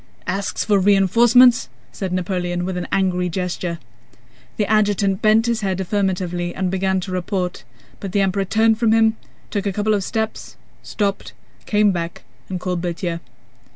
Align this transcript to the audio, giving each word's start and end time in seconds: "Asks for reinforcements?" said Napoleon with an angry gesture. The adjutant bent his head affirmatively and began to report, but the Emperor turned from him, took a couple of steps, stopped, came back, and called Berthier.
"Asks 0.25 0.65
for 0.65 0.79
reinforcements?" 0.79 1.69
said 1.91 2.11
Napoleon 2.11 2.65
with 2.65 2.75
an 2.75 2.87
angry 2.91 3.29
gesture. 3.29 3.77
The 4.57 4.65
adjutant 4.65 5.21
bent 5.21 5.45
his 5.45 5.61
head 5.61 5.79
affirmatively 5.79 6.55
and 6.55 6.71
began 6.71 6.99
to 7.01 7.11
report, 7.11 7.63
but 7.99 8.11
the 8.11 8.21
Emperor 8.21 8.45
turned 8.45 8.79
from 8.79 8.93
him, 8.93 9.15
took 9.51 9.67
a 9.67 9.71
couple 9.73 9.93
of 9.93 10.03
steps, 10.03 10.57
stopped, 10.81 11.33
came 11.67 11.91
back, 11.91 12.23
and 12.49 12.59
called 12.59 12.81
Berthier. 12.81 13.19